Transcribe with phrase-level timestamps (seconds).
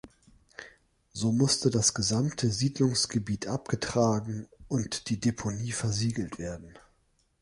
[1.13, 6.73] So musste das gesamte Siedlungsgebiet abgetragen und die Deponie versiegelt werden.